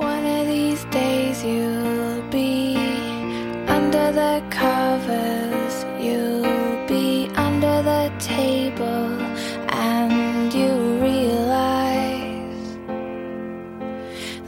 [0.00, 2.74] One of these days you'll be
[3.68, 9.20] under the covers, you'll be under the table,
[9.68, 12.78] and you realize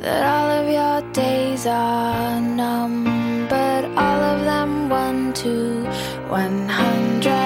[0.01, 5.85] that all of your days are numbered, all of them one to
[6.31, 7.42] one hundred,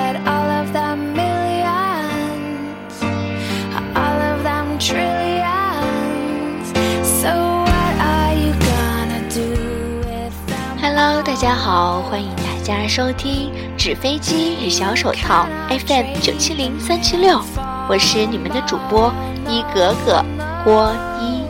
[11.36, 17.38] 大家好，欢迎大家收听纸飞机与小手套 FM 九七零三七六，
[17.90, 19.12] 我是你们的主播
[19.46, 20.24] 一格格
[20.64, 21.42] 郭一。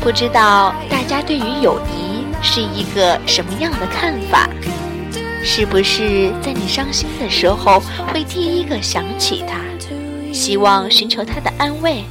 [0.00, 4.48] 不知道大家对于友谊是一个什么样的看法？
[5.42, 7.82] 是不是在你伤心的时候
[8.12, 9.58] 会第一个想起他，
[10.32, 12.04] 希望寻求他的安慰，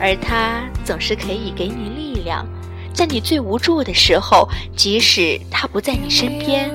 [0.00, 2.46] 而他总是可以给你力量，
[2.92, 6.70] 在你最无助的时候，即使他不在你身边，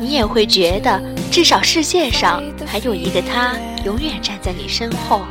[0.00, 5.22] 你也会觉得至少世界上还有一个他永远站在你身后。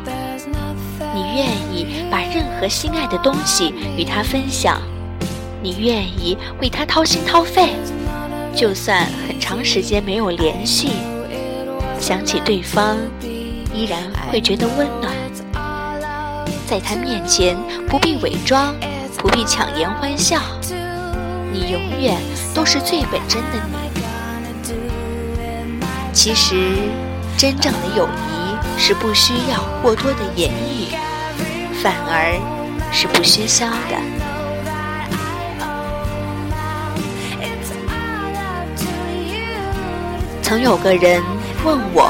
[1.14, 4.81] 你愿意把任何心爱的东西与他分享，
[5.62, 7.70] 你愿意为他掏心掏肺，
[8.56, 10.92] 就算很长时间没有联系，
[12.00, 12.97] 想起对方，
[13.73, 14.00] 依然
[14.31, 15.14] 会觉得温暖。
[16.72, 17.58] 在他面前
[17.89, 18.73] 不必伪装，
[19.17, 20.39] 不必强颜欢笑，
[21.52, 22.17] 你永远
[22.55, 23.75] 都是最本真的你。
[26.13, 26.55] 其实，
[27.38, 30.95] 真正的友谊是不需要过多的言语，
[31.83, 32.39] 反而
[32.89, 33.97] 是不喧嚣的。
[40.41, 41.22] 曾有个人
[41.66, 42.09] 问我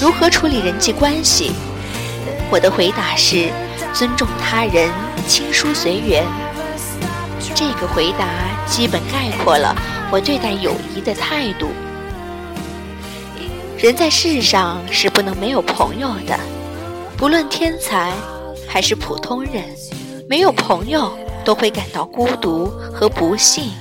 [0.00, 1.52] 如何处理人际关系，
[2.50, 3.52] 我的回答是
[3.98, 4.88] 尊重他人，
[5.26, 6.24] 亲疏随缘。
[7.52, 8.28] 这个回答
[8.64, 9.74] 基本概括了
[10.12, 11.70] 我对待友谊的态度。
[13.76, 16.38] 人在世上是不能没有朋友的，
[17.16, 18.12] 不论天才
[18.68, 19.64] 还是普通人，
[20.28, 23.72] 没有朋友都会感到孤独和不幸。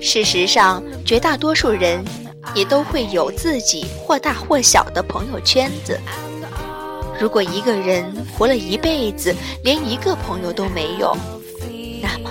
[0.00, 2.04] 事实上，绝大多数人
[2.54, 5.98] 也都会有自己或大或小的朋友圈子。
[7.20, 9.34] 如果一个人活了一辈子，
[9.64, 11.16] 连一个朋友都没有，
[12.00, 12.30] 那么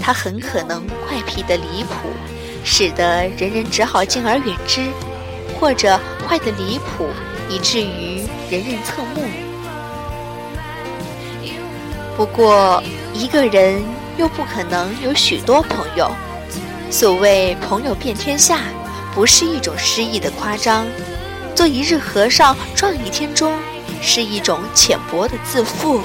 [0.00, 2.08] 他很可能怪癖的离谱，
[2.64, 4.86] 使得人人只好敬而远之，
[5.60, 7.08] 或者坏的离谱，
[7.50, 9.22] 以至于人人侧目。
[12.16, 12.82] 不过，
[13.12, 13.82] 一个人
[14.16, 16.10] 又不可能有许多朋友。
[16.90, 18.60] 所谓“朋友遍天下”，
[19.14, 20.86] 不是一种诗意的夸张。
[21.54, 23.52] 做一日和尚撞一天钟，
[24.00, 26.00] 是一种浅薄的自负。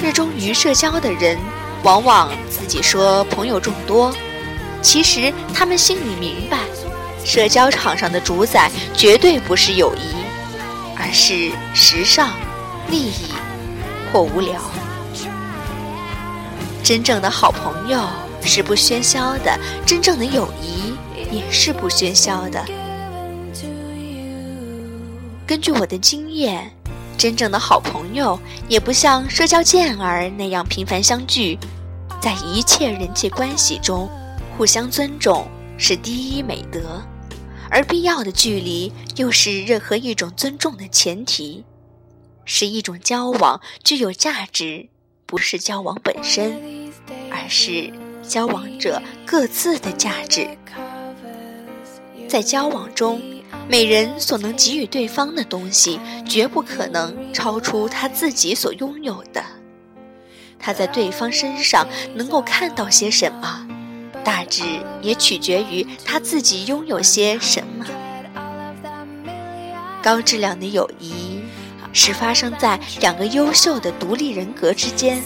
[0.00, 1.38] 热衷于社交的人，
[1.82, 4.12] 往往自己说朋友众多，
[4.82, 6.58] 其实他们心里明白，
[7.24, 10.14] 社交场上的主宰绝对不是友谊，
[10.96, 12.30] 而是时尚、
[12.88, 13.32] 利益
[14.12, 14.60] 或无聊。
[16.82, 18.00] 真正的好朋友
[18.44, 20.94] 是不喧嚣的，真正的友谊
[21.30, 22.64] 也是不喧嚣的。
[25.52, 26.72] 根据我的经验，
[27.18, 28.40] 真正的好朋友
[28.70, 31.58] 也不像社交健儿那样频繁相聚，
[32.22, 34.08] 在一切人际关系中，
[34.56, 35.46] 互相尊重
[35.76, 37.02] 是第一美德，
[37.68, 41.66] 而必要的距离又是任何一种尊重的前提，
[42.46, 44.88] 是一种交往具有价值，
[45.26, 46.90] 不是交往本身，
[47.30, 47.92] 而是
[48.26, 50.48] 交往者各自的价值。
[52.26, 53.20] 在交往中，
[53.68, 59.42] 每人所能给予对方的东西，绝不可能超出他自己所拥有的。
[60.58, 63.66] 他在对方身上能够看到些什么，
[64.22, 64.62] 大致
[65.00, 67.86] 也取决于他自己拥有些什么。
[70.02, 71.40] 高质量的友谊
[71.92, 75.22] 是发生在两个优秀的独立人格之间，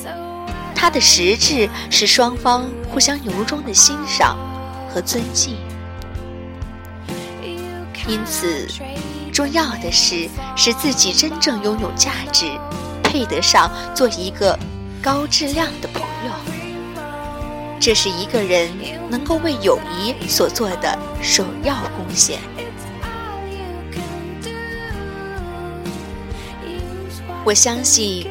[0.75, 4.38] 它的实质是双方互相由衷的欣赏
[4.88, 5.56] 和尊敬。
[8.08, 8.69] 因此，
[9.32, 12.47] 重要的是使自己真正拥有价值，
[13.03, 14.56] 配得上做一个
[15.03, 16.32] 高质量的朋友。
[17.81, 18.70] 这是一个人
[19.11, 22.38] 能够为友谊所做的首要贡献。
[27.44, 28.26] 我相信，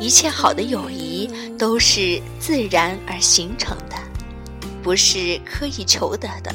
[0.00, 3.96] 一切好的友谊都是自然而形成的，
[4.82, 6.54] 不是刻意求得的。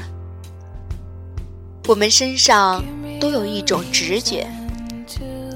[1.89, 2.85] 我们身上
[3.19, 4.47] 都有一种直觉，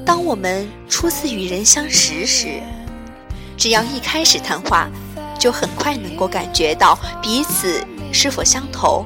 [0.04, 2.60] 当我们初次与人相识时，
[3.56, 4.90] 只要一开始谈话，
[5.40, 9.06] 就很快能够感觉到彼此是否相投。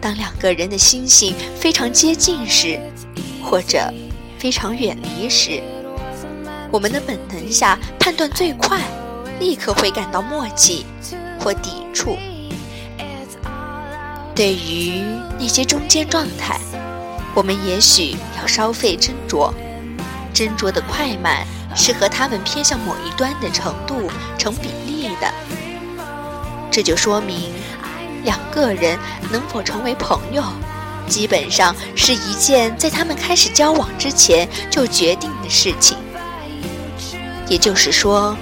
[0.00, 2.80] 当两个人的心性非常接近时，
[3.40, 3.78] 或者
[4.36, 5.62] 非常远离时，
[6.68, 8.80] 我们的本能下判断最快，
[9.38, 10.84] 立刻会感到默契
[11.38, 12.16] 或抵触。
[14.34, 15.00] 对于
[15.38, 16.58] 那些中间状态，
[17.34, 19.52] 我们也许要稍费斟酌，
[20.34, 21.46] 斟酌的快慢
[21.76, 25.32] 是和他们偏向某一端的程度成比例的。
[26.68, 27.52] 这就说明，
[28.24, 28.98] 两个人
[29.30, 30.42] 能否成为朋友，
[31.06, 35.96] 基本上是一件在他们开始交往之前就决定的事情。
[37.46, 38.36] 也就是说，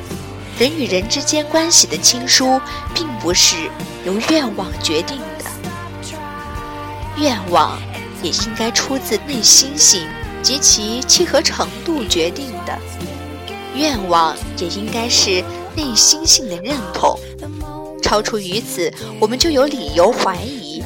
[0.58, 2.58] 人与人之间关系的亲疏，
[2.94, 3.68] 并不是
[4.06, 5.31] 由愿望决定的。
[7.22, 7.80] 愿望
[8.20, 10.08] 也应该出自内心性
[10.42, 12.76] 及其契合程度决定的。
[13.76, 15.42] 愿望也应该是
[15.76, 17.16] 内心性的认同，
[18.02, 20.82] 超出于此，我们就有理由怀疑，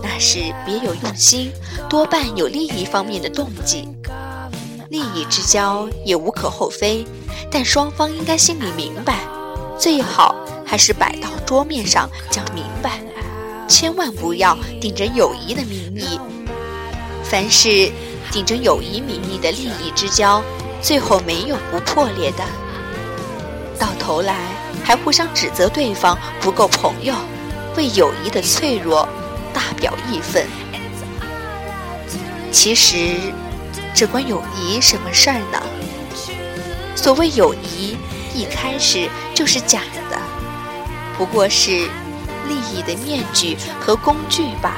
[0.00, 1.50] 那是别有用心，
[1.88, 3.88] 多半有利益方面的动机。
[4.90, 7.04] 利益之交也无可厚非，
[7.50, 9.18] 但双方应该心里明白，
[9.76, 13.00] 最好还是摆到桌面上讲明白。
[13.70, 16.18] 千万不要顶着友谊的名义，
[17.22, 17.88] 凡是
[18.32, 20.42] 顶着友谊名义的利益之交，
[20.82, 22.44] 最后没有不破裂的。
[23.78, 24.34] 到头来
[24.82, 27.14] 还互相指责对方不够朋友，
[27.76, 29.08] 为友谊的脆弱
[29.54, 30.44] 大表义愤。
[32.50, 33.14] 其实，
[33.94, 35.62] 这关友谊什么事儿呢？
[36.96, 37.96] 所谓友谊，
[38.34, 40.20] 一开始就是假的，
[41.16, 41.88] 不过是。
[42.48, 44.76] 利益的面具和工具罢了。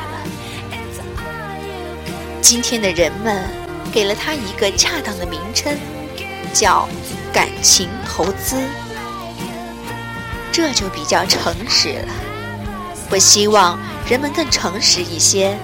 [2.40, 3.42] 今天的人们
[3.92, 5.74] 给了它一个恰当的名称，
[6.52, 6.88] 叫
[7.32, 8.56] 感情投资，
[10.52, 12.08] 这就比较诚实了。
[13.10, 13.78] 我希望
[14.08, 15.56] 人们更诚实一些，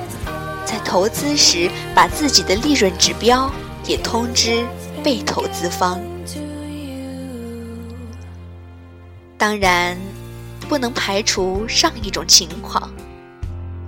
[0.64, 3.50] 在投资时把自己的利润指标
[3.84, 4.64] 也通知
[5.02, 6.00] 被投资方。
[9.36, 9.98] 当然。
[10.68, 12.92] 不能排除上一种情况：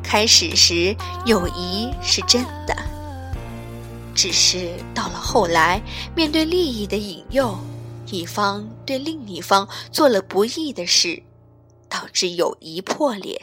[0.02, 0.96] 开始时
[1.26, 2.74] 友谊是真的，
[4.14, 5.82] 只是到了后来，
[6.16, 7.58] 面对利益的引诱，
[8.06, 11.22] 一方对另一方做了不义的事，
[11.88, 13.40] 导致友谊破裂。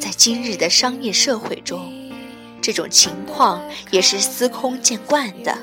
[0.00, 1.92] 在今日的商业社会中，
[2.60, 5.56] 这种情况也是司空见惯的。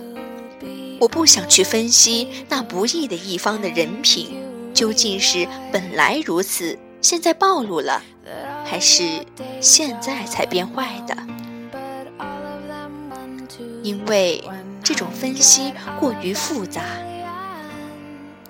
[0.99, 4.41] 我不想去分析那不义的一方的人品。
[4.73, 8.01] 究竟是本来如此，现在暴露了，
[8.65, 9.03] 还是
[9.61, 11.15] 现在才变坏的？
[13.83, 14.43] 因为
[14.81, 16.81] 这种分析过于复杂。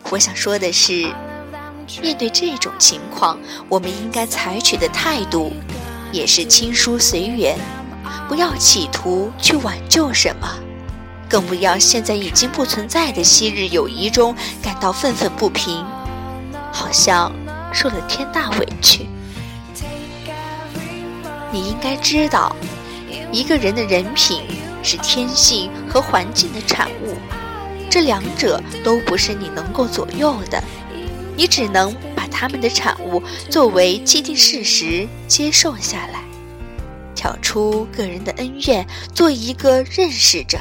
[0.09, 1.11] 我想说的是，
[2.01, 3.37] 面对这种情况，
[3.67, 5.51] 我们应该采取的态度
[6.11, 7.57] 也是亲疏随缘，
[8.29, 10.47] 不要企图去挽救什么，
[11.27, 15.83] 更不要现在已经不存在的昔日友谊中感到愤愤不平。
[16.73, 17.31] 好像
[17.71, 19.07] 受了天大委屈。
[21.51, 22.55] 你应该知道，
[23.31, 24.41] 一个人的人品
[24.81, 27.15] 是天性和环境的产物，
[27.91, 30.61] 这两者都不是你能够左右的，
[31.37, 36.23] 你只能把他们的产物作为既定事实接受下来，
[37.13, 40.57] 挑出个人的恩怨，做一个认识者，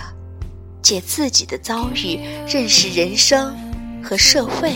[0.83, 3.57] 借自己的遭遇认识人生
[4.05, 4.75] 和社会。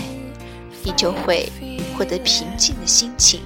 [0.86, 1.50] 你就会
[1.98, 3.40] 获得平静的心情。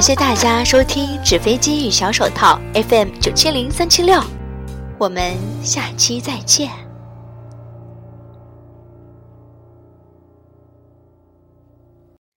[0.00, 4.18] 感谢大家收听《纸飞机与小手套》FM 九七零三七六，
[4.96, 6.70] 我们下期再见。